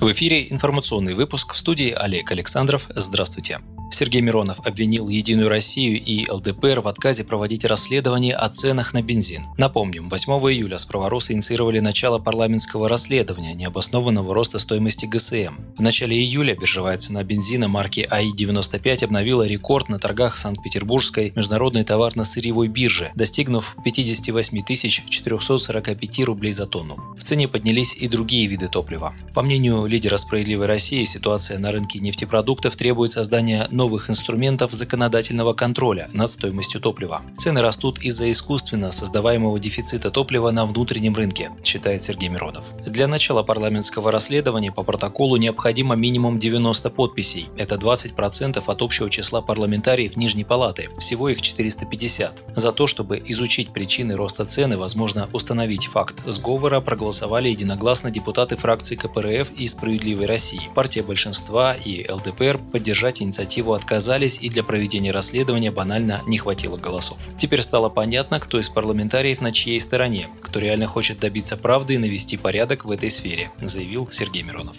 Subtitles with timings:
[0.00, 2.86] В эфире информационный выпуск в студии Олег Александров.
[2.88, 3.58] Здравствуйте.
[3.92, 9.44] Сергей Миронов обвинил Единую Россию и ЛДПР в отказе проводить расследование о ценах на бензин.
[9.58, 15.54] Напомним, 8 июля справоросы инициировали начало парламентского расследования необоснованного роста стоимости ГСМ.
[15.80, 22.68] В начале июля биржевая цена бензина марки АИ-95 обновила рекорд на торгах Санкт-Петербургской международной товарно-сырьевой
[22.68, 24.62] биржи, достигнув 58
[25.08, 26.98] 445 рублей за тонну.
[27.16, 29.14] В цене поднялись и другие виды топлива.
[29.32, 36.10] По мнению лидера «Справедливой России», ситуация на рынке нефтепродуктов требует создания новых инструментов законодательного контроля
[36.12, 37.22] над стоимостью топлива.
[37.38, 42.64] Цены растут из-за искусственно создаваемого дефицита топлива на внутреннем рынке, считает Сергей Миронов.
[42.84, 47.48] Для начала парламентского расследования по протоколу необходимо минимум 90 подписей.
[47.56, 52.42] Это 20% от общего числа парламентариев Нижней Палаты, всего их 450.
[52.56, 58.96] За то, чтобы изучить причины роста цены, возможно установить факт сговора, проголосовали единогласно депутаты фракции
[58.96, 60.70] КПРФ и «Справедливой России».
[60.74, 67.18] Партия большинства и ЛДПР поддержать инициативу отказались и для проведения расследования банально не хватило голосов.
[67.38, 71.98] Теперь стало понятно, кто из парламентариев на чьей стороне, кто реально хочет добиться правды и
[71.98, 74.76] навести порядок в этой сфере, заявил Сергей Миронов.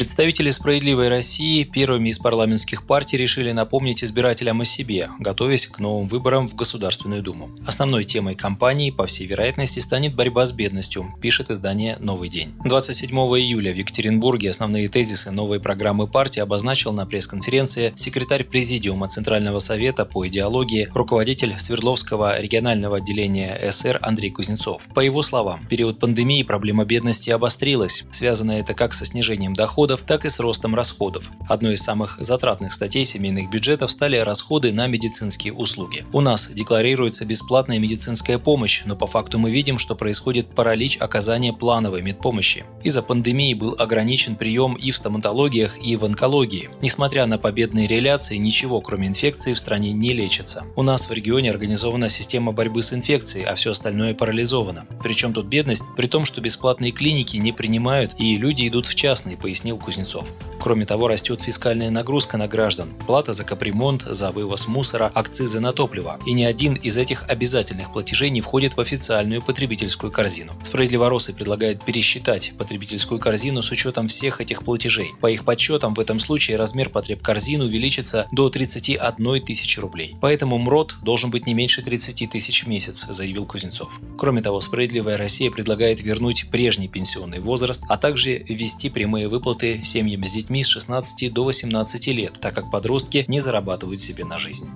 [0.00, 6.08] Представители «Справедливой России» первыми из парламентских партий решили напомнить избирателям о себе, готовясь к новым
[6.08, 7.50] выборам в Государственную Думу.
[7.66, 12.54] Основной темой кампании, по всей вероятности, станет борьба с бедностью, пишет издание «Новый день».
[12.64, 19.58] 27 июля в Екатеринбурге основные тезисы новой программы партии обозначил на пресс-конференции секретарь Президиума Центрального
[19.58, 24.88] совета по идеологии, руководитель Свердловского регионального отделения СР Андрей Кузнецов.
[24.94, 28.06] По его словам, в период пандемии проблема бедности обострилась.
[28.10, 31.30] Связано это как со снижением доходов, доходов, так и с ростом расходов.
[31.48, 36.04] Одной из самых затратных статей семейных бюджетов стали расходы на медицинские услуги.
[36.12, 41.52] У нас декларируется бесплатная медицинская помощь, но по факту мы видим, что происходит паралич оказания
[41.52, 42.64] плановой медпомощи.
[42.84, 46.70] Из-за пандемии был ограничен прием и в стоматологиях, и в онкологии.
[46.82, 50.64] Несмотря на победные реляции, ничего кроме инфекции в стране не лечится.
[50.76, 54.86] У нас в регионе организована система борьбы с инфекцией, а все остальное парализовано.
[55.02, 59.36] Причем тут бедность, при том, что бесплатные клиники не принимают и люди идут в частные,
[59.36, 60.32] пояснил Кузнецов.
[60.60, 65.72] Кроме того, растет фискальная нагрузка на граждан, плата за капремонт, за вывоз мусора, акцизы на
[65.72, 66.20] топливо.
[66.26, 70.52] И ни один из этих обязательных платежей не входит в официальную потребительскую корзину.
[70.62, 75.12] Справедливоросы предлагают пересчитать потребительскую корзину с учетом всех этих платежей.
[75.22, 80.16] По их подсчетам, в этом случае размер потреб корзины увеличится до 31 тысячи рублей.
[80.20, 83.98] Поэтому МРОД должен быть не меньше 30 тысяч в месяц, заявил Кузнецов.
[84.18, 90.22] Кроме того, Справедливая Россия предлагает вернуть прежний пенсионный возраст, а также ввести прямые выплаты семьям
[90.22, 94.38] с детьми детьми с 16 до 18 лет, так как подростки не зарабатывают себе на
[94.38, 94.68] жизнь.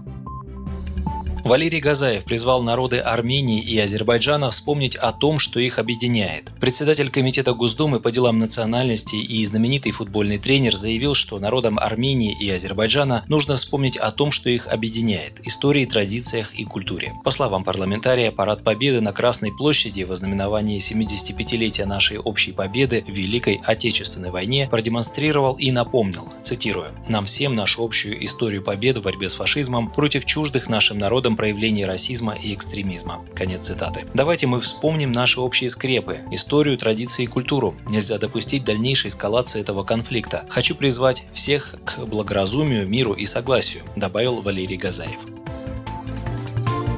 [1.45, 6.51] Валерий Газаев призвал народы Армении и Азербайджана вспомнить о том, что их объединяет.
[6.59, 12.49] Председатель Комитета Госдумы по делам национальности и знаменитый футбольный тренер заявил, что народам Армении и
[12.49, 17.13] Азербайджана нужно вспомнить о том, что их объединяет– истории, традициях и культуре.
[17.25, 23.13] По словам парламентария, парад Победы на Красной площади в ознаменовании 75-летия нашей общей победы в
[23.13, 29.29] Великой Отечественной войне продемонстрировал и напомнил, цитирую, «Нам всем нашу общую историю побед в борьбе
[29.29, 33.25] с фашизмом против чуждых нашим народам примером проявления расизма и экстремизма.
[33.35, 34.07] Конец цитаты.
[34.15, 37.75] Давайте мы вспомним наши общие скрепы, историю, традиции и культуру.
[37.89, 40.47] Нельзя допустить дальнейшей эскалации этого конфликта.
[40.49, 45.44] Хочу призвать всех к благоразумию, миру и согласию, добавил Валерий Газаев.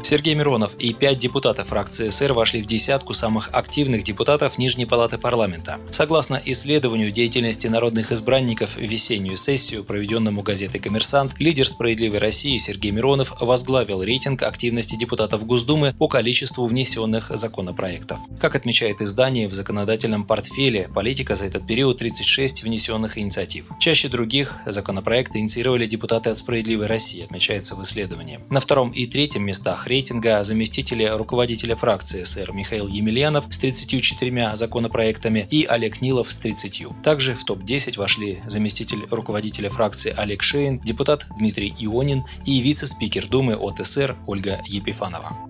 [0.06, 5.18] Сергей Миронов и пять депутатов фракции СР вошли в десятку самых активных депутатов Нижней палаты
[5.18, 5.80] парламента.
[5.90, 12.92] Согласно исследованию деятельности народных избранников в весеннюю сессию, проведенному газетой «Коммерсант», лидер «Справедливой России» Сергей
[12.92, 18.20] Миронов возглавил рейтинг активности депутатов Госдумы по количеству внесенных законопроектов.
[18.40, 23.64] Как отмечает издание, в законодательном портфеле политика за этот период 36 внесенных инициатив.
[23.80, 28.38] Чаще других законопроекты инициировали депутаты от «Справедливой России», отмечается в исследовании.
[28.50, 35.48] На втором и третьем местах рейтинга заместители руководителя фракции СР Михаил Емельянов с 34 законопроектами
[35.50, 37.02] и Олег Нилов с 30.
[37.02, 43.56] Также в топ-10 вошли заместитель руководителя фракции Олег Шейн, депутат Дмитрий Ионин и вице-спикер Думы
[43.56, 45.45] от СР Ольга Епифанова.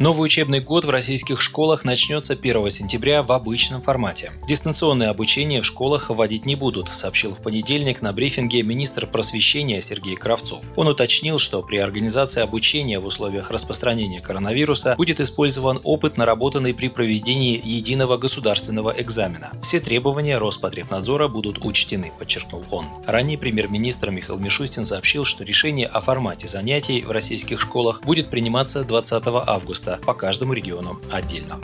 [0.00, 4.30] Новый учебный год в российских школах начнется 1 сентября в обычном формате.
[4.46, 10.14] Дистанционное обучение в школах вводить не будут, сообщил в понедельник на брифинге министр просвещения Сергей
[10.14, 10.60] Кравцов.
[10.76, 16.88] Он уточнил, что при организации обучения в условиях распространения коронавируса будет использован опыт, наработанный при
[16.88, 19.50] проведении единого государственного экзамена.
[19.64, 22.86] Все требования Роспотребнадзора будут учтены, подчеркнул он.
[23.04, 28.84] Ранее премьер-министр Михаил Мишустин сообщил, что решение о формате занятий в российских школах будет приниматься
[28.84, 31.58] 20 августа по каждому региону отдельно.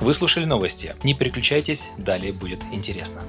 [0.00, 0.94] Вы слушали новости.
[1.02, 3.22] Не переключайтесь, далее будет интересно.